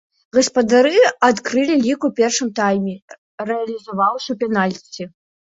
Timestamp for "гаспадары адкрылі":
0.35-1.75